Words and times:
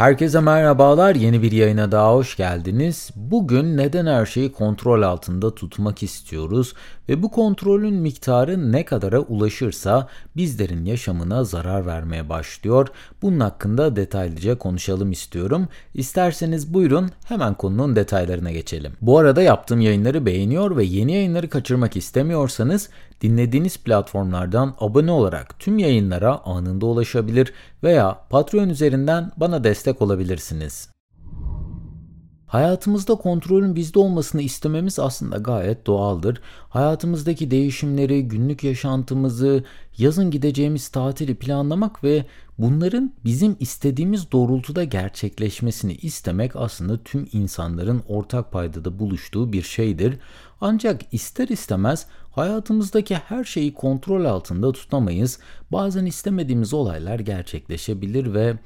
Herkese 0.00 0.40
merhabalar. 0.40 1.14
Yeni 1.14 1.42
bir 1.42 1.52
yayına 1.52 1.92
daha 1.92 2.14
hoş 2.14 2.36
geldiniz. 2.36 3.10
Bugün 3.16 3.76
neden 3.76 4.06
her 4.06 4.26
şeyi 4.26 4.52
kontrol 4.52 5.02
altında 5.02 5.54
tutmak 5.54 6.02
istiyoruz 6.02 6.74
ve 7.10 7.22
bu 7.22 7.30
kontrolün 7.30 7.94
miktarı 7.94 8.72
ne 8.72 8.84
kadara 8.84 9.20
ulaşırsa 9.20 10.08
bizlerin 10.36 10.84
yaşamına 10.84 11.44
zarar 11.44 11.86
vermeye 11.86 12.28
başlıyor. 12.28 12.88
Bunun 13.22 13.40
hakkında 13.40 13.96
detaylıca 13.96 14.58
konuşalım 14.58 15.12
istiyorum. 15.12 15.68
İsterseniz 15.94 16.74
buyurun 16.74 17.10
hemen 17.24 17.54
konunun 17.54 17.96
detaylarına 17.96 18.50
geçelim. 18.50 18.92
Bu 19.00 19.18
arada 19.18 19.42
yaptığım 19.42 19.80
yayınları 19.80 20.26
beğeniyor 20.26 20.76
ve 20.76 20.84
yeni 20.84 21.12
yayınları 21.12 21.48
kaçırmak 21.48 21.96
istemiyorsanız 21.96 22.88
dinlediğiniz 23.20 23.76
platformlardan 23.78 24.74
abone 24.80 25.10
olarak 25.10 25.58
tüm 25.58 25.78
yayınlara 25.78 26.38
anında 26.44 26.86
ulaşabilir 26.86 27.52
veya 27.82 28.18
Patreon 28.30 28.68
üzerinden 28.68 29.32
bana 29.36 29.64
destek 29.64 30.02
olabilirsiniz. 30.02 30.99
Hayatımızda 32.50 33.14
kontrolün 33.14 33.76
bizde 33.76 33.98
olmasını 33.98 34.42
istememiz 34.42 34.98
aslında 34.98 35.36
gayet 35.36 35.86
doğaldır. 35.86 36.40
Hayatımızdaki 36.68 37.50
değişimleri, 37.50 38.28
günlük 38.28 38.64
yaşantımızı, 38.64 39.64
yazın 39.98 40.30
gideceğimiz 40.30 40.88
tatili 40.88 41.34
planlamak 41.34 42.04
ve 42.04 42.26
bunların 42.58 43.12
bizim 43.24 43.56
istediğimiz 43.60 44.32
doğrultuda 44.32 44.84
gerçekleşmesini 44.84 45.94
istemek 45.94 46.56
aslında 46.56 47.02
tüm 47.02 47.28
insanların 47.32 48.02
ortak 48.08 48.52
paydada 48.52 48.98
buluştuğu 48.98 49.52
bir 49.52 49.62
şeydir. 49.62 50.18
Ancak 50.60 51.02
ister 51.12 51.48
istemez 51.48 52.06
hayatımızdaki 52.30 53.14
her 53.14 53.44
şeyi 53.44 53.74
kontrol 53.74 54.24
altında 54.24 54.72
tutamayız. 54.72 55.38
Bazen 55.72 56.06
istemediğimiz 56.06 56.74
olaylar 56.74 57.18
gerçekleşebilir 57.18 58.34
ve 58.34 58.58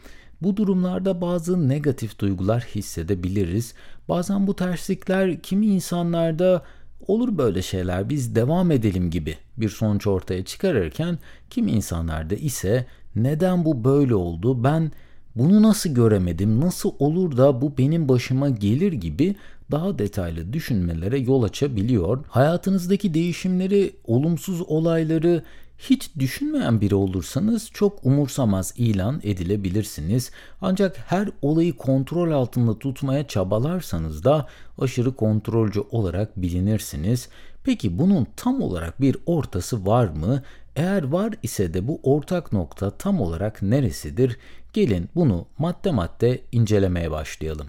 bu 0.44 0.56
durumlarda 0.56 1.20
bazı 1.20 1.68
negatif 1.68 2.18
duygular 2.18 2.62
hissedebiliriz. 2.74 3.74
Bazen 4.08 4.46
bu 4.46 4.56
terslikler 4.56 5.40
kimi 5.40 5.66
insanlarda 5.66 6.62
olur 7.06 7.38
böyle 7.38 7.62
şeyler 7.62 8.08
biz 8.08 8.34
devam 8.34 8.70
edelim 8.70 9.10
gibi 9.10 9.36
bir 9.56 9.68
sonuç 9.68 10.06
ortaya 10.06 10.44
çıkarırken 10.44 11.18
kimi 11.50 11.70
insanlarda 11.70 12.34
ise 12.34 12.86
neden 13.16 13.64
bu 13.64 13.84
böyle 13.84 14.14
oldu 14.14 14.64
ben 14.64 14.92
bunu 15.36 15.62
nasıl 15.62 15.90
göremedim 15.90 16.60
nasıl 16.60 16.92
olur 16.98 17.36
da 17.36 17.60
bu 17.60 17.78
benim 17.78 18.08
başıma 18.08 18.48
gelir 18.48 18.92
gibi 18.92 19.36
daha 19.70 19.98
detaylı 19.98 20.52
düşünmelere 20.52 21.18
yol 21.18 21.42
açabiliyor. 21.42 22.24
Hayatınızdaki 22.28 23.14
değişimleri, 23.14 23.96
olumsuz 24.04 24.62
olayları 24.66 25.42
hiç 25.78 26.10
düşünmeyen 26.18 26.80
biri 26.80 26.94
olursanız 26.94 27.70
çok 27.70 28.06
umursamaz 28.06 28.74
ilan 28.76 29.20
edilebilirsiniz. 29.24 30.30
Ancak 30.60 30.96
her 31.06 31.28
olayı 31.42 31.76
kontrol 31.76 32.32
altında 32.32 32.78
tutmaya 32.78 33.26
çabalarsanız 33.26 34.24
da 34.24 34.46
aşırı 34.78 35.14
kontrolcü 35.16 35.80
olarak 35.80 36.36
bilinirsiniz. 36.36 37.28
Peki 37.64 37.98
bunun 37.98 38.26
tam 38.36 38.62
olarak 38.62 39.00
bir 39.00 39.16
ortası 39.26 39.86
var 39.86 40.08
mı? 40.08 40.42
Eğer 40.76 41.02
var 41.02 41.34
ise 41.42 41.74
de 41.74 41.88
bu 41.88 42.00
ortak 42.02 42.52
nokta 42.52 42.90
tam 42.90 43.20
olarak 43.20 43.62
neresidir? 43.62 44.38
Gelin 44.72 45.08
bunu 45.14 45.46
madde 45.58 45.90
madde 45.90 46.42
incelemeye 46.52 47.10
başlayalım. 47.10 47.66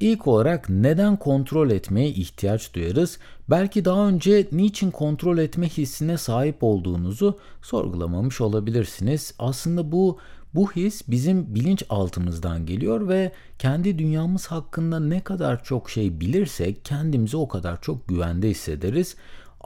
İlk 0.00 0.26
olarak 0.26 0.68
neden 0.68 1.16
kontrol 1.16 1.70
etmeye 1.70 2.08
ihtiyaç 2.08 2.74
duyarız? 2.74 3.18
Belki 3.50 3.84
daha 3.84 4.08
önce 4.08 4.48
niçin 4.52 4.90
kontrol 4.90 5.38
etme 5.38 5.68
hissine 5.68 6.18
sahip 6.18 6.56
olduğunuzu 6.60 7.38
sorgulamamış 7.62 8.40
olabilirsiniz. 8.40 9.34
Aslında 9.38 9.92
bu 9.92 10.18
bu 10.54 10.72
his 10.72 11.08
bizim 11.08 11.54
bilinç 11.54 11.82
altımızdan 11.88 12.66
geliyor 12.66 13.08
ve 13.08 13.32
kendi 13.58 13.98
dünyamız 13.98 14.46
hakkında 14.46 15.00
ne 15.00 15.20
kadar 15.20 15.64
çok 15.64 15.90
şey 15.90 16.20
bilirsek 16.20 16.84
kendimizi 16.84 17.36
o 17.36 17.48
kadar 17.48 17.82
çok 17.82 18.08
güvende 18.08 18.50
hissederiz 18.50 19.16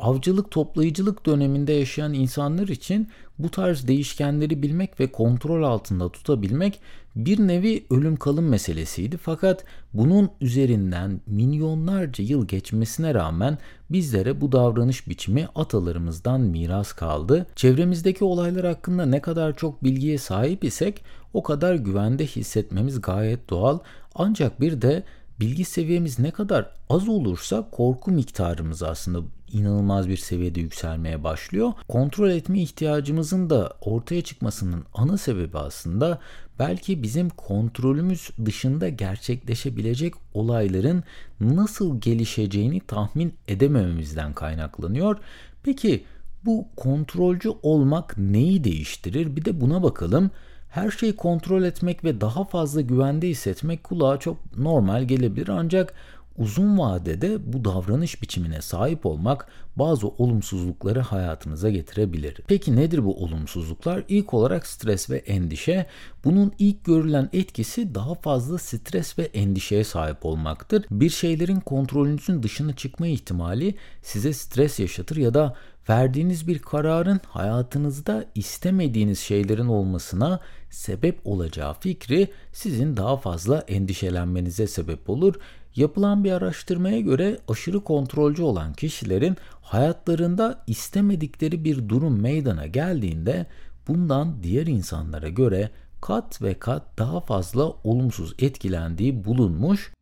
avcılık 0.00 0.50
toplayıcılık 0.50 1.26
döneminde 1.26 1.72
yaşayan 1.72 2.12
insanlar 2.12 2.68
için 2.68 3.08
bu 3.38 3.50
tarz 3.50 3.88
değişkenleri 3.88 4.62
bilmek 4.62 5.00
ve 5.00 5.12
kontrol 5.12 5.62
altında 5.62 6.08
tutabilmek 6.08 6.80
bir 7.16 7.38
nevi 7.38 7.86
ölüm 7.90 8.16
kalım 8.16 8.48
meselesiydi. 8.48 9.16
Fakat 9.16 9.64
bunun 9.94 10.30
üzerinden 10.40 11.20
milyonlarca 11.26 12.24
yıl 12.24 12.46
geçmesine 12.46 13.14
rağmen 13.14 13.58
bizlere 13.90 14.40
bu 14.40 14.52
davranış 14.52 15.08
biçimi 15.08 15.48
atalarımızdan 15.54 16.40
miras 16.40 16.92
kaldı. 16.92 17.46
Çevremizdeki 17.56 18.24
olaylar 18.24 18.66
hakkında 18.66 19.06
ne 19.06 19.20
kadar 19.20 19.56
çok 19.56 19.84
bilgiye 19.84 20.18
sahip 20.18 20.64
isek 20.64 21.04
o 21.34 21.42
kadar 21.42 21.74
güvende 21.74 22.26
hissetmemiz 22.26 23.00
gayet 23.00 23.50
doğal. 23.50 23.78
Ancak 24.14 24.60
bir 24.60 24.82
de 24.82 25.02
bilgi 25.40 25.64
seviyemiz 25.64 26.18
ne 26.18 26.30
kadar 26.30 26.70
az 26.90 27.08
olursa 27.08 27.68
korku 27.70 28.10
miktarımız 28.10 28.82
aslında 28.82 29.22
inanılmaz 29.52 30.08
bir 30.08 30.16
seviyede 30.16 30.60
yükselmeye 30.60 31.24
başlıyor. 31.24 31.72
Kontrol 31.88 32.30
etme 32.30 32.60
ihtiyacımızın 32.60 33.50
da 33.50 33.72
ortaya 33.80 34.22
çıkmasının 34.22 34.84
ana 34.94 35.18
sebebi 35.18 35.58
aslında 35.58 36.18
belki 36.58 37.02
bizim 37.02 37.28
kontrolümüz 37.30 38.30
dışında 38.44 38.88
gerçekleşebilecek 38.88 40.14
olayların 40.34 41.04
nasıl 41.40 42.00
gelişeceğini 42.00 42.80
tahmin 42.80 43.34
edemememizden 43.48 44.32
kaynaklanıyor. 44.32 45.16
Peki 45.62 46.04
bu 46.44 46.68
kontrolcü 46.76 47.48
olmak 47.62 48.18
neyi 48.18 48.64
değiştirir? 48.64 49.36
Bir 49.36 49.44
de 49.44 49.60
buna 49.60 49.82
bakalım. 49.82 50.30
Her 50.68 50.90
şeyi 50.90 51.16
kontrol 51.16 51.62
etmek 51.62 52.04
ve 52.04 52.20
daha 52.20 52.44
fazla 52.44 52.80
güvende 52.80 53.28
hissetmek 53.28 53.84
kulağa 53.84 54.18
çok 54.18 54.56
normal 54.56 55.04
gelebilir 55.04 55.48
ancak 55.48 55.94
uzun 56.38 56.78
vadede 56.78 57.52
bu 57.52 57.64
davranış 57.64 58.22
biçimine 58.22 58.62
sahip 58.62 59.06
olmak 59.06 59.48
bazı 59.76 60.08
olumsuzlukları 60.08 61.00
hayatınıza 61.00 61.70
getirebilir. 61.70 62.40
Peki 62.46 62.76
nedir 62.76 63.04
bu 63.04 63.24
olumsuzluklar? 63.24 64.04
İlk 64.08 64.34
olarak 64.34 64.66
stres 64.66 65.10
ve 65.10 65.16
endişe. 65.16 65.86
Bunun 66.24 66.52
ilk 66.58 66.84
görülen 66.84 67.28
etkisi 67.32 67.94
daha 67.94 68.14
fazla 68.14 68.58
stres 68.58 69.18
ve 69.18 69.22
endişeye 69.22 69.84
sahip 69.84 70.26
olmaktır. 70.26 70.84
Bir 70.90 71.10
şeylerin 71.10 71.60
kontrolünüzün 71.60 72.42
dışına 72.42 72.76
çıkma 72.76 73.06
ihtimali 73.06 73.74
size 74.02 74.32
stres 74.32 74.80
yaşatır 74.80 75.16
ya 75.16 75.34
da 75.34 75.56
verdiğiniz 75.88 76.48
bir 76.48 76.58
kararın 76.58 77.20
hayatınızda 77.28 78.24
istemediğiniz 78.34 79.18
şeylerin 79.18 79.66
olmasına 79.66 80.40
sebep 80.70 81.20
olacağı 81.24 81.74
fikri 81.74 82.28
sizin 82.52 82.96
daha 82.96 83.16
fazla 83.16 83.58
endişelenmenize 83.60 84.66
sebep 84.66 85.10
olur. 85.10 85.34
Yapılan 85.76 86.24
bir 86.24 86.32
araştırmaya 86.32 87.00
göre 87.00 87.38
aşırı 87.48 87.84
kontrolcü 87.84 88.42
olan 88.42 88.72
kişilerin 88.72 89.36
hayatlarında 89.62 90.64
istemedikleri 90.66 91.64
bir 91.64 91.88
durum 91.88 92.20
meydana 92.20 92.66
geldiğinde 92.66 93.46
bundan 93.88 94.42
diğer 94.42 94.66
insanlara 94.66 95.28
göre 95.28 95.70
kat 96.00 96.42
ve 96.42 96.54
kat 96.54 96.98
daha 96.98 97.20
fazla 97.20 97.64
olumsuz 97.84 98.34
etkilendiği 98.38 99.24
bulunmuş 99.24 99.92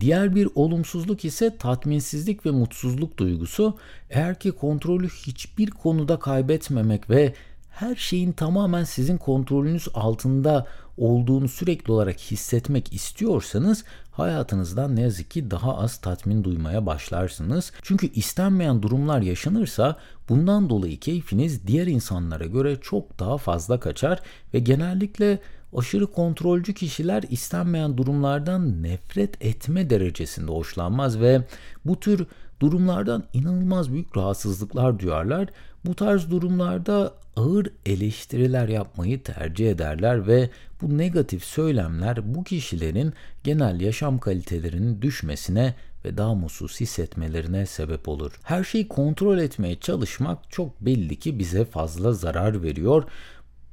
Diğer 0.00 0.34
bir 0.34 0.48
olumsuzluk 0.54 1.24
ise 1.24 1.56
tatminsizlik 1.56 2.46
ve 2.46 2.50
mutsuzluk 2.50 3.18
duygusu. 3.18 3.76
Eğer 4.10 4.38
ki 4.38 4.52
kontrolü 4.52 5.08
hiçbir 5.08 5.70
konuda 5.70 6.18
kaybetmemek 6.18 7.10
ve 7.10 7.34
her 7.70 7.96
şeyin 7.96 8.32
tamamen 8.32 8.84
sizin 8.84 9.16
kontrolünüz 9.16 9.88
altında 9.94 10.66
olduğunu 10.96 11.48
sürekli 11.48 11.92
olarak 11.92 12.18
hissetmek 12.18 12.92
istiyorsanız 12.92 13.84
hayatınızdan 14.12 14.96
ne 14.96 15.00
yazık 15.00 15.30
ki 15.30 15.50
daha 15.50 15.78
az 15.78 15.96
tatmin 15.96 16.44
duymaya 16.44 16.86
başlarsınız. 16.86 17.72
Çünkü 17.82 18.12
istenmeyen 18.12 18.82
durumlar 18.82 19.22
yaşanırsa 19.22 19.96
bundan 20.28 20.70
dolayı 20.70 21.00
keyfiniz 21.00 21.66
diğer 21.66 21.86
insanlara 21.86 22.46
göre 22.46 22.76
çok 22.80 23.18
daha 23.18 23.38
fazla 23.38 23.80
kaçar 23.80 24.20
ve 24.54 24.58
genellikle 24.58 25.38
aşırı 25.76 26.06
kontrolcü 26.06 26.74
kişiler 26.74 27.24
istenmeyen 27.30 27.96
durumlardan 27.96 28.82
nefret 28.82 29.44
etme 29.44 29.90
derecesinde 29.90 30.52
hoşlanmaz 30.52 31.20
ve 31.20 31.42
bu 31.84 32.00
tür 32.00 32.26
durumlardan 32.60 33.24
inanılmaz 33.32 33.92
büyük 33.92 34.16
rahatsızlıklar 34.16 34.98
duyarlar. 34.98 35.48
Bu 35.84 35.94
tarz 35.94 36.30
durumlarda 36.30 37.14
ağır 37.36 37.66
eleştiriler 37.86 38.68
yapmayı 38.68 39.22
tercih 39.22 39.70
ederler 39.70 40.26
ve 40.26 40.50
bu 40.82 40.98
negatif 40.98 41.44
söylemler 41.44 42.34
bu 42.34 42.44
kişilerin 42.44 43.12
genel 43.44 43.80
yaşam 43.80 44.18
kalitelerinin 44.18 45.02
düşmesine 45.02 45.74
ve 46.04 46.16
daha 46.16 46.34
mutsuz 46.34 46.80
hissetmelerine 46.80 47.66
sebep 47.66 48.08
olur. 48.08 48.40
Her 48.42 48.64
şeyi 48.64 48.88
kontrol 48.88 49.38
etmeye 49.38 49.80
çalışmak 49.80 50.50
çok 50.50 50.80
belli 50.80 51.16
ki 51.16 51.38
bize 51.38 51.64
fazla 51.64 52.12
zarar 52.12 52.62
veriyor. 52.62 53.04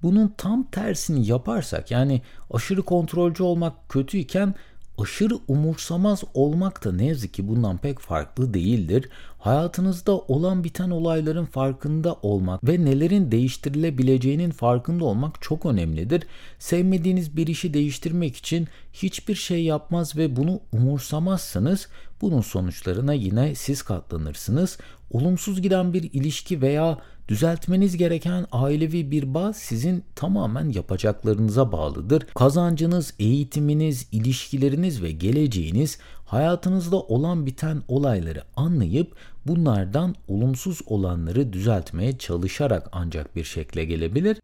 Bunun 0.03 0.33
tam 0.37 0.63
tersini 0.63 1.27
yaparsak 1.27 1.91
yani 1.91 2.21
aşırı 2.51 2.81
kontrolcü 2.81 3.43
olmak 3.43 3.89
kötüyken 3.89 4.55
aşırı 4.97 5.39
umursamaz 5.47 6.23
olmak 6.33 6.85
da 6.85 6.91
ne 6.91 7.05
yazık 7.05 7.33
ki 7.33 7.47
bundan 7.47 7.77
pek 7.77 7.99
farklı 7.99 8.53
değildir. 8.53 9.09
Hayatınızda 9.39 10.17
olan 10.17 10.63
biten 10.63 10.89
olayların 10.89 11.45
farkında 11.45 12.13
olmak 12.13 12.63
ve 12.63 12.85
nelerin 12.85 13.31
değiştirilebileceğinin 13.31 14.51
farkında 14.51 15.05
olmak 15.05 15.41
çok 15.41 15.65
önemlidir. 15.65 16.23
Sevmediğiniz 16.59 17.37
bir 17.37 17.47
işi 17.47 17.73
değiştirmek 17.73 18.35
için 18.35 18.67
hiçbir 18.93 19.35
şey 19.35 19.63
yapmaz 19.63 20.15
ve 20.17 20.35
bunu 20.35 20.59
umursamazsınız. 20.71 21.87
Bunun 22.21 22.41
sonuçlarına 22.41 23.13
yine 23.13 23.55
siz 23.55 23.81
katlanırsınız. 23.81 24.77
Olumsuz 25.13 25.61
giden 25.61 25.93
bir 25.93 26.03
ilişki 26.13 26.61
veya 26.61 26.97
düzeltmeniz 27.27 27.97
gereken 27.97 28.45
ailevi 28.51 29.11
bir 29.11 29.33
bağ 29.33 29.53
sizin 29.53 30.03
tamamen 30.15 30.69
yapacaklarınıza 30.69 31.71
bağlıdır. 31.71 32.23
Kazancınız, 32.35 33.13
eğitiminiz, 33.19 34.07
ilişkileriniz 34.11 35.03
ve 35.03 35.11
geleceğiniz 35.11 35.97
hayatınızda 36.25 36.99
olan 36.99 37.45
biten 37.45 37.83
olayları 37.87 38.43
anlayıp 38.55 39.15
bunlardan 39.47 40.15
olumsuz 40.27 40.81
olanları 40.85 41.53
düzeltmeye 41.53 42.17
çalışarak 42.17 42.89
ancak 42.91 43.35
bir 43.35 43.43
şekle 43.43 43.85
gelebilir. 43.85 44.37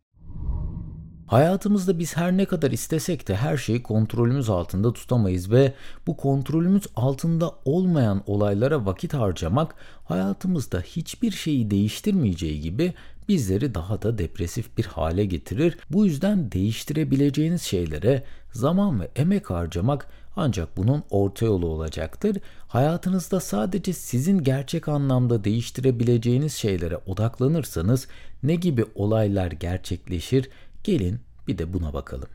Hayatımızda 1.29 1.99
biz 1.99 2.17
her 2.17 2.37
ne 2.37 2.45
kadar 2.45 2.71
istesek 2.71 3.27
de 3.27 3.35
her 3.35 3.57
şeyi 3.57 3.83
kontrolümüz 3.83 4.49
altında 4.49 4.93
tutamayız 4.93 5.51
ve 5.51 5.73
bu 6.07 6.17
kontrolümüz 6.17 6.83
altında 6.95 7.51
olmayan 7.65 8.23
olaylara 8.25 8.85
vakit 8.85 9.13
harcamak 9.13 9.75
hayatımızda 10.05 10.79
hiçbir 10.79 11.31
şeyi 11.31 11.71
değiştirmeyeceği 11.71 12.61
gibi 12.61 12.93
bizleri 13.27 13.75
daha 13.75 14.01
da 14.01 14.17
depresif 14.17 14.77
bir 14.77 14.85
hale 14.85 15.25
getirir. 15.25 15.77
Bu 15.89 16.05
yüzden 16.05 16.51
değiştirebileceğiniz 16.51 17.61
şeylere 17.61 18.23
zaman 18.51 19.01
ve 19.01 19.09
emek 19.15 19.49
harcamak 19.49 20.07
ancak 20.35 20.77
bunun 20.77 21.03
orta 21.09 21.45
yolu 21.45 21.67
olacaktır. 21.67 22.37
Hayatınızda 22.67 23.39
sadece 23.39 23.93
sizin 23.93 24.43
gerçek 24.43 24.87
anlamda 24.87 25.43
değiştirebileceğiniz 25.43 26.53
şeylere 26.53 26.97
odaklanırsanız 26.97 28.07
ne 28.43 28.55
gibi 28.55 28.85
olaylar 28.95 29.51
gerçekleşir 29.51 30.49
Gelin 30.83 31.19
bir 31.47 31.57
de 31.57 31.73
buna 31.73 31.93
bakalım. 31.93 32.29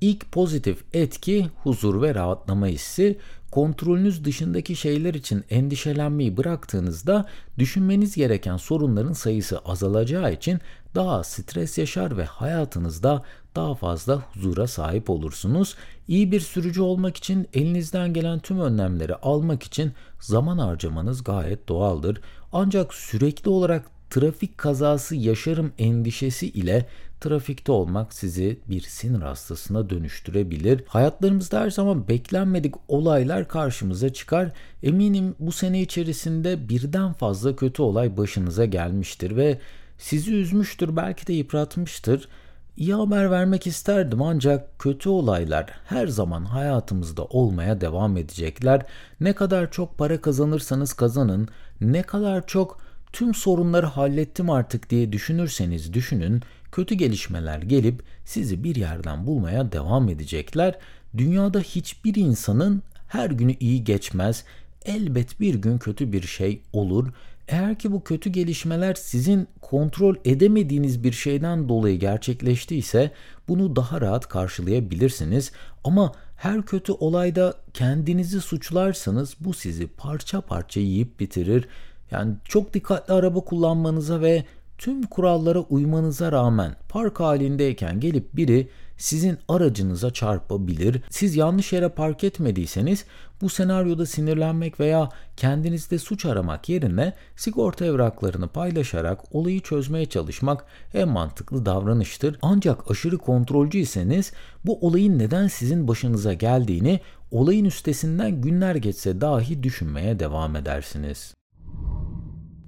İlk 0.00 0.32
pozitif 0.32 0.84
etki 0.92 1.50
huzur 1.62 2.02
ve 2.02 2.14
rahatlama 2.14 2.66
hissi. 2.66 3.18
Kontrolünüz 3.50 4.24
dışındaki 4.24 4.76
şeyler 4.76 5.14
için 5.14 5.44
endişelenmeyi 5.50 6.36
bıraktığınızda 6.36 7.26
düşünmeniz 7.58 8.16
gereken 8.16 8.56
sorunların 8.56 9.12
sayısı 9.12 9.58
azalacağı 9.58 10.32
için 10.32 10.60
daha 10.94 11.24
stres 11.24 11.78
yaşar 11.78 12.16
ve 12.16 12.24
hayatınızda 12.24 13.22
daha 13.56 13.74
fazla 13.74 14.16
huzura 14.16 14.66
sahip 14.66 15.10
olursunuz. 15.10 15.74
İyi 16.08 16.32
bir 16.32 16.40
sürücü 16.40 16.80
olmak 16.80 17.16
için 17.16 17.48
elinizden 17.52 18.12
gelen 18.12 18.38
tüm 18.38 18.60
önlemleri 18.60 19.14
almak 19.14 19.62
için 19.62 19.92
zaman 20.20 20.58
harcamanız 20.58 21.24
gayet 21.24 21.68
doğaldır. 21.68 22.20
Ancak 22.52 22.94
sürekli 22.94 23.50
olarak 23.50 23.93
trafik 24.14 24.58
kazası 24.58 25.16
yaşarım 25.16 25.72
endişesi 25.78 26.48
ile 26.48 26.86
trafikte 27.20 27.72
olmak 27.72 28.14
sizi 28.14 28.58
bir 28.68 28.80
sinir 28.80 29.20
hastasına 29.20 29.90
dönüştürebilir. 29.90 30.84
Hayatlarımızda 30.86 31.60
her 31.60 31.70
zaman 31.70 32.08
beklenmedik 32.08 32.74
olaylar 32.88 33.48
karşımıza 33.48 34.12
çıkar. 34.12 34.52
Eminim 34.82 35.34
bu 35.38 35.52
sene 35.52 35.80
içerisinde 35.82 36.68
birden 36.68 37.12
fazla 37.12 37.56
kötü 37.56 37.82
olay 37.82 38.16
başınıza 38.16 38.64
gelmiştir 38.64 39.36
ve 39.36 39.58
sizi 39.98 40.34
üzmüştür, 40.34 40.96
belki 40.96 41.26
de 41.26 41.32
yıpratmıştır. 41.32 42.28
İyi 42.76 42.94
haber 42.94 43.30
vermek 43.30 43.66
isterdim 43.66 44.22
ancak 44.22 44.78
kötü 44.78 45.08
olaylar 45.08 45.70
her 45.86 46.06
zaman 46.06 46.44
hayatımızda 46.44 47.24
olmaya 47.24 47.80
devam 47.80 48.16
edecekler. 48.16 48.82
Ne 49.20 49.32
kadar 49.32 49.70
çok 49.70 49.98
para 49.98 50.20
kazanırsanız 50.20 50.92
kazanın, 50.92 51.48
ne 51.80 52.02
kadar 52.02 52.46
çok 52.46 52.84
tüm 53.14 53.34
sorunları 53.34 53.86
hallettim 53.86 54.50
artık 54.50 54.90
diye 54.90 55.12
düşünürseniz 55.12 55.92
düşünün, 55.92 56.42
kötü 56.72 56.94
gelişmeler 56.94 57.58
gelip 57.58 58.02
sizi 58.24 58.64
bir 58.64 58.76
yerden 58.76 59.26
bulmaya 59.26 59.72
devam 59.72 60.08
edecekler. 60.08 60.78
Dünyada 61.16 61.60
hiçbir 61.60 62.14
insanın 62.14 62.82
her 63.08 63.30
günü 63.30 63.54
iyi 63.60 63.84
geçmez. 63.84 64.44
Elbet 64.84 65.40
bir 65.40 65.54
gün 65.54 65.78
kötü 65.78 66.12
bir 66.12 66.22
şey 66.22 66.62
olur. 66.72 67.08
Eğer 67.48 67.78
ki 67.78 67.92
bu 67.92 68.04
kötü 68.04 68.30
gelişmeler 68.30 68.94
sizin 68.94 69.48
kontrol 69.60 70.16
edemediğiniz 70.24 71.04
bir 71.04 71.12
şeyden 71.12 71.68
dolayı 71.68 71.98
gerçekleştiyse 71.98 73.10
bunu 73.48 73.76
daha 73.76 74.00
rahat 74.00 74.28
karşılayabilirsiniz. 74.28 75.52
Ama 75.84 76.12
her 76.36 76.62
kötü 76.62 76.92
olayda 76.92 77.54
kendinizi 77.74 78.40
suçlarsanız 78.40 79.36
bu 79.40 79.54
sizi 79.54 79.86
parça 79.86 80.40
parça 80.40 80.80
yiyip 80.80 81.20
bitirir. 81.20 81.68
Yani 82.10 82.34
çok 82.44 82.74
dikkatli 82.74 83.14
araba 83.14 83.40
kullanmanıza 83.40 84.20
ve 84.20 84.44
tüm 84.78 85.02
kurallara 85.02 85.60
uymanıza 85.60 86.32
rağmen 86.32 86.76
park 86.88 87.20
halindeyken 87.20 88.00
gelip 88.00 88.36
biri 88.36 88.68
sizin 88.96 89.38
aracınıza 89.48 90.10
çarpabilir. 90.12 91.00
Siz 91.10 91.36
yanlış 91.36 91.72
yere 91.72 91.88
park 91.88 92.24
etmediyseniz 92.24 93.04
bu 93.40 93.48
senaryoda 93.48 94.06
sinirlenmek 94.06 94.80
veya 94.80 95.08
kendinizde 95.36 95.98
suç 95.98 96.26
aramak 96.26 96.68
yerine 96.68 97.12
sigorta 97.36 97.84
evraklarını 97.84 98.48
paylaşarak 98.48 99.34
olayı 99.34 99.60
çözmeye 99.60 100.06
çalışmak 100.06 100.64
en 100.94 101.08
mantıklı 101.08 101.66
davranıştır. 101.66 102.38
Ancak 102.42 102.90
aşırı 102.90 103.18
kontrolcüyseniz 103.18 104.32
bu 104.64 104.86
olayın 104.86 105.18
neden 105.18 105.48
sizin 105.48 105.88
başınıza 105.88 106.32
geldiğini 106.32 107.00
olayın 107.30 107.64
üstesinden 107.64 108.40
günler 108.40 108.74
geçse 108.74 109.20
dahi 109.20 109.62
düşünmeye 109.62 110.18
devam 110.18 110.56
edersiniz. 110.56 111.34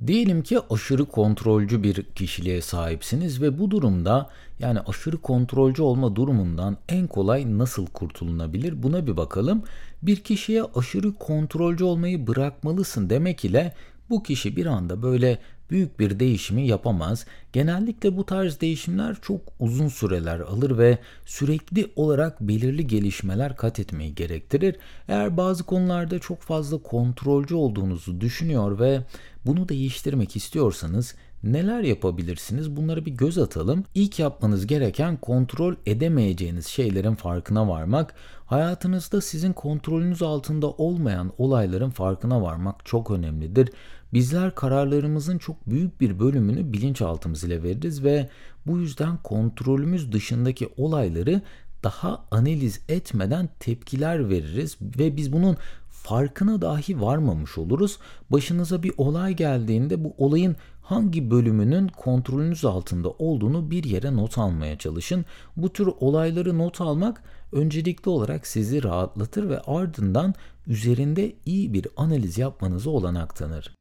Diyelim 0.07 0.43
ki 0.43 0.59
aşırı 0.71 1.05
kontrolcü 1.05 1.83
bir 1.83 2.03
kişiliğe 2.03 2.63
sahipsiniz 2.63 3.43
ve 3.43 3.59
bu 3.59 3.71
durumda 3.71 4.31
yani 4.59 4.81
aşırı 4.81 5.19
kontrolcü 5.19 5.83
olma 5.83 6.17
durumundan 6.17 6.77
en 6.89 7.07
kolay 7.07 7.59
nasıl 7.59 7.87
kurtulunabilir 7.87 8.83
buna 8.83 9.07
bir 9.07 9.17
bakalım. 9.17 9.63
Bir 10.03 10.17
kişiye 10.17 10.63
aşırı 10.75 11.15
kontrolcü 11.15 11.85
olmayı 11.85 12.27
bırakmalısın 12.27 13.11
demek 13.11 13.45
ile 13.45 13.75
bu 14.11 14.23
kişi 14.23 14.57
bir 14.57 14.67
anda 14.67 15.03
böyle 15.03 15.39
büyük 15.71 16.01
bir 16.01 16.21
değişimi 16.21 16.67
yapamaz. 16.67 17.27
Genellikle 17.53 18.17
bu 18.17 18.27
tarz 18.27 18.61
değişimler 18.61 19.17
çok 19.23 19.41
uzun 19.61 19.89
süreler 19.89 20.41
alır 20.41 20.79
ve 20.79 20.99
sürekli 21.25 21.91
olarak 21.97 22.41
belirli 22.41 22.87
gelişmeler 22.87 23.57
kat 23.57 23.81
etmeyi 23.81 24.15
gerektirir. 24.15 24.77
Eğer 25.09 25.37
bazı 25.37 25.65
konularda 25.65 26.19
çok 26.19 26.41
fazla 26.41 26.79
kontrolcü 26.79 27.55
olduğunuzu 27.55 28.21
düşünüyor 28.21 28.79
ve 28.79 29.01
bunu 29.47 29.69
değiştirmek 29.69 30.37
istiyorsanız 30.37 31.15
neler 31.53 31.83
yapabilirsiniz? 31.83 32.77
Bunlara 32.77 33.07
bir 33.07 33.13
göz 33.13 33.39
atalım. 33.39 33.85
İlk 33.95 34.19
yapmanız 34.19 34.67
gereken 34.67 35.17
kontrol 35.17 35.75
edemeyeceğiniz 35.87 36.67
şeylerin 36.67 37.15
farkına 37.15 37.69
varmak. 37.69 38.15
Hayatınızda 38.47 39.21
sizin 39.21 39.53
kontrolünüz 39.53 40.23
altında 40.23 40.71
olmayan 40.71 41.33
olayların 41.39 41.91
farkına 41.91 42.43
varmak 42.43 42.87
çok 42.87 43.11
önemlidir. 43.11 43.71
Bizler 44.13 44.55
kararlarımızın 44.55 45.39
çok 45.39 45.71
büyük 45.71 46.01
bir 46.01 46.19
bölümünü 46.19 46.73
bilinçaltımız 46.73 47.45
ile 47.45 47.63
veririz 47.63 48.05
ve 48.05 48.29
bu 48.67 48.79
yüzden 48.79 49.17
kontrolümüz 49.17 50.13
dışındaki 50.13 50.69
olayları 50.77 51.43
daha 51.85 52.25
analiz 52.31 52.81
etmeden 52.89 53.49
tepkiler 53.61 54.29
veririz 54.29 54.77
ve 54.81 55.17
biz 55.17 55.33
bunun 55.33 55.57
farkına 56.07 56.63
dahi 56.63 57.01
varmamış 57.01 57.59
oluruz. 57.59 57.99
Başınıza 58.31 58.83
bir 58.83 58.93
olay 58.97 59.37
geldiğinde 59.37 60.05
bu 60.05 60.15
olayın 60.19 60.57
hangi 60.83 61.31
bölümünün 61.31 61.89
kontrolünüz 61.89 62.65
altında 62.65 63.11
olduğunu 63.11 63.71
bir 63.71 63.85
yere 63.85 64.17
not 64.17 64.39
almaya 64.39 64.79
çalışın. 64.79 65.25
Bu 65.57 65.73
tür 65.73 65.89
olayları 66.01 66.59
not 66.59 66.81
almak 66.81 67.23
öncelikli 67.53 68.09
olarak 68.09 68.47
sizi 68.47 68.83
rahatlatır 68.83 69.49
ve 69.49 69.61
ardından 69.61 70.35
üzerinde 70.67 71.33
iyi 71.47 71.73
bir 71.73 71.87
analiz 71.97 72.39
yapmanızı 72.39 72.91
olanak 72.91 73.37
tanır. 73.37 73.75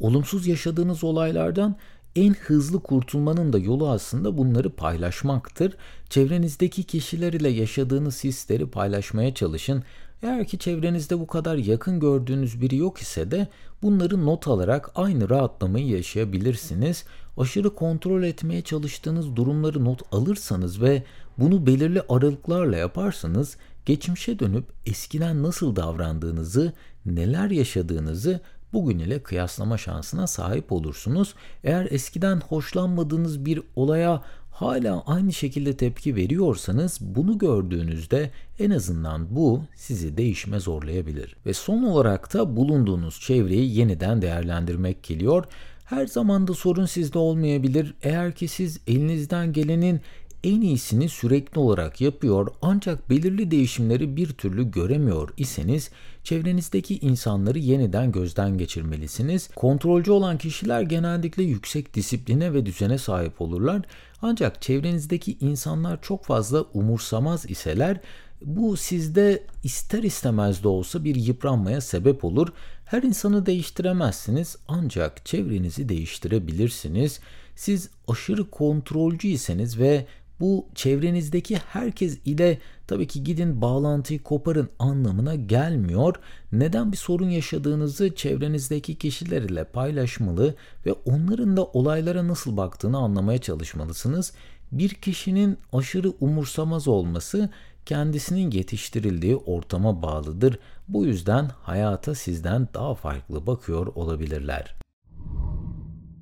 Olumsuz 0.00 0.46
yaşadığınız 0.46 1.04
olaylardan 1.04 1.76
en 2.16 2.34
hızlı 2.34 2.80
kurtulmanın 2.82 3.52
da 3.52 3.58
yolu 3.58 3.90
aslında 3.90 4.38
bunları 4.38 4.70
paylaşmaktır. 4.70 5.76
Çevrenizdeki 6.10 6.82
kişiler 6.82 7.32
ile 7.32 7.48
yaşadığınız 7.48 8.24
hisleri 8.24 8.70
paylaşmaya 8.70 9.34
çalışın. 9.34 9.84
Eğer 10.22 10.46
ki 10.46 10.58
çevrenizde 10.58 11.20
bu 11.20 11.26
kadar 11.26 11.56
yakın 11.56 12.00
gördüğünüz 12.00 12.60
biri 12.60 12.76
yok 12.76 12.98
ise 12.98 13.30
de 13.30 13.48
bunları 13.82 14.26
not 14.26 14.48
alarak 14.48 14.90
aynı 14.94 15.30
rahatlamayı 15.30 15.86
yaşayabilirsiniz. 15.86 17.04
Aşırı 17.36 17.74
kontrol 17.74 18.22
etmeye 18.22 18.62
çalıştığınız 18.62 19.36
durumları 19.36 19.84
not 19.84 20.02
alırsanız 20.12 20.82
ve 20.82 21.02
bunu 21.38 21.66
belirli 21.66 22.02
aralıklarla 22.08 22.76
yaparsanız 22.76 23.56
geçmişe 23.86 24.38
dönüp 24.38 24.64
eskiden 24.86 25.42
nasıl 25.42 25.76
davrandığınızı, 25.76 26.72
neler 27.06 27.50
yaşadığınızı 27.50 28.40
bugün 28.72 28.98
ile 28.98 29.22
kıyaslama 29.22 29.78
şansına 29.78 30.26
sahip 30.26 30.72
olursunuz. 30.72 31.34
Eğer 31.64 31.88
eskiden 31.90 32.40
hoşlanmadığınız 32.40 33.44
bir 33.44 33.62
olaya 33.76 34.22
hala 34.60 35.02
aynı 35.06 35.32
şekilde 35.32 35.76
tepki 35.76 36.16
veriyorsanız 36.16 36.98
bunu 37.00 37.38
gördüğünüzde 37.38 38.30
en 38.58 38.70
azından 38.70 39.36
bu 39.36 39.64
sizi 39.74 40.16
değişime 40.16 40.60
zorlayabilir. 40.60 41.36
Ve 41.46 41.52
son 41.52 41.82
olarak 41.82 42.34
da 42.34 42.56
bulunduğunuz 42.56 43.20
çevreyi 43.20 43.78
yeniden 43.78 44.22
değerlendirmek 44.22 45.02
geliyor. 45.02 45.44
Her 45.84 46.06
zaman 46.06 46.48
da 46.48 46.54
sorun 46.54 46.86
sizde 46.86 47.18
olmayabilir. 47.18 47.94
Eğer 48.02 48.34
ki 48.34 48.48
siz 48.48 48.80
elinizden 48.86 49.52
gelenin 49.52 50.00
en 50.44 50.60
iyisini 50.60 51.08
sürekli 51.08 51.58
olarak 51.58 52.00
yapıyor 52.00 52.48
ancak 52.62 53.10
belirli 53.10 53.50
değişimleri 53.50 54.16
bir 54.16 54.28
türlü 54.28 54.70
göremiyor 54.70 55.28
iseniz 55.36 55.90
çevrenizdeki 56.24 56.98
insanları 56.98 57.58
yeniden 57.58 58.12
gözden 58.12 58.58
geçirmelisiniz. 58.58 59.48
Kontrolcü 59.56 60.10
olan 60.10 60.38
kişiler 60.38 60.82
genellikle 60.82 61.42
yüksek 61.42 61.94
disipline 61.94 62.52
ve 62.52 62.66
düzene 62.66 62.98
sahip 62.98 63.40
olurlar. 63.40 63.82
Ancak 64.22 64.62
çevrenizdeki 64.62 65.36
insanlar 65.40 66.02
çok 66.02 66.24
fazla 66.24 66.62
umursamaz 66.62 67.50
iseler 67.50 68.00
bu 68.42 68.76
sizde 68.76 69.46
ister 69.64 70.02
istemez 70.02 70.62
de 70.62 70.68
olsa 70.68 71.04
bir 71.04 71.14
yıpranmaya 71.14 71.80
sebep 71.80 72.24
olur. 72.24 72.48
Her 72.84 73.02
insanı 73.02 73.46
değiştiremezsiniz 73.46 74.56
ancak 74.68 75.26
çevrenizi 75.26 75.88
değiştirebilirsiniz. 75.88 77.20
Siz 77.56 77.90
aşırı 78.08 78.50
kontrolcüyseniz 78.50 79.78
ve 79.78 80.06
bu 80.40 80.66
çevrenizdeki 80.74 81.56
herkes 81.56 82.18
ile 82.24 82.58
tabii 82.86 83.06
ki 83.06 83.24
gidin 83.24 83.60
bağlantıyı 83.60 84.22
koparın 84.22 84.68
anlamına 84.78 85.34
gelmiyor. 85.34 86.14
Neden 86.52 86.92
bir 86.92 86.96
sorun 86.96 87.28
yaşadığınızı 87.28 88.14
çevrenizdeki 88.14 88.98
kişiler 88.98 89.42
ile 89.42 89.64
paylaşmalı 89.64 90.54
ve 90.86 90.92
onların 90.92 91.56
da 91.56 91.64
olaylara 91.64 92.28
nasıl 92.28 92.56
baktığını 92.56 92.98
anlamaya 92.98 93.38
çalışmalısınız. 93.38 94.32
Bir 94.72 94.88
kişinin 94.88 95.58
aşırı 95.72 96.12
umursamaz 96.20 96.88
olması 96.88 97.50
kendisinin 97.86 98.50
yetiştirildiği 98.50 99.36
ortama 99.36 100.02
bağlıdır. 100.02 100.58
Bu 100.88 101.06
yüzden 101.06 101.50
hayata 101.62 102.14
sizden 102.14 102.68
daha 102.74 102.94
farklı 102.94 103.46
bakıyor 103.46 103.86
olabilirler. 103.86 104.74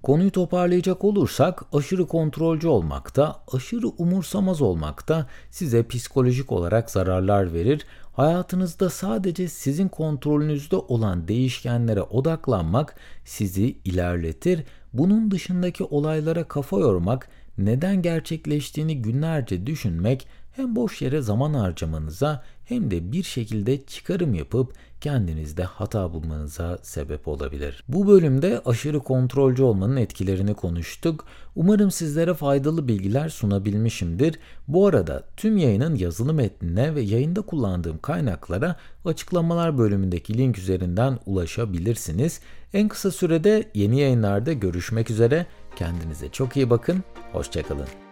Konuyu 0.06 0.30
toparlayacak 0.30 1.04
olursak 1.04 1.62
aşırı 1.72 2.06
kontrolcü 2.06 2.68
olmakta, 2.68 3.42
aşırı 3.52 3.88
umursamaz 3.88 4.62
olmakta 4.62 5.26
size 5.50 5.86
psikolojik 5.88 6.52
olarak 6.52 6.90
zararlar 6.90 7.52
verir. 7.52 7.86
Hayatınızda 8.12 8.90
sadece 8.90 9.48
sizin 9.48 9.88
kontrolünüzde 9.88 10.76
olan 10.76 11.28
değişkenlere 11.28 12.02
odaklanmak 12.02 12.96
sizi 13.24 13.78
ilerletir. 13.84 14.64
Bunun 14.92 15.30
dışındaki 15.30 15.84
olaylara 15.84 16.44
kafa 16.44 16.78
yormak, 16.78 17.28
neden 17.58 18.02
gerçekleştiğini 18.02 19.02
günlerce 19.02 19.66
düşünmek 19.66 20.26
hem 20.56 20.76
boş 20.76 21.02
yere 21.02 21.20
zaman 21.20 21.54
harcamanıza 21.54 22.42
hem 22.64 22.90
de 22.90 23.12
bir 23.12 23.22
şekilde 23.22 23.84
çıkarım 23.86 24.34
yapıp 24.34 24.72
kendinizde 25.00 25.64
hata 25.64 26.12
bulmanıza 26.12 26.78
sebep 26.82 27.28
olabilir. 27.28 27.84
Bu 27.88 28.06
bölümde 28.06 28.62
aşırı 28.64 29.00
kontrolcü 29.00 29.62
olmanın 29.62 29.96
etkilerini 29.96 30.54
konuştuk. 30.54 31.24
Umarım 31.54 31.90
sizlere 31.90 32.34
faydalı 32.34 32.88
bilgiler 32.88 33.28
sunabilmişimdir. 33.28 34.38
Bu 34.68 34.86
arada 34.86 35.24
tüm 35.36 35.56
yayının 35.56 35.94
yazılı 35.94 36.34
metnine 36.34 36.94
ve 36.94 37.00
yayında 37.00 37.42
kullandığım 37.42 37.98
kaynaklara 37.98 38.76
açıklamalar 39.04 39.78
bölümündeki 39.78 40.38
link 40.38 40.58
üzerinden 40.58 41.18
ulaşabilirsiniz. 41.26 42.40
En 42.74 42.88
kısa 42.88 43.10
sürede 43.10 43.70
yeni 43.74 44.00
yayınlarda 44.00 44.52
görüşmek 44.52 45.10
üzere. 45.10 45.46
Kendinize 45.76 46.28
çok 46.28 46.56
iyi 46.56 46.70
bakın. 46.70 47.04
Hoşçakalın. 47.32 48.05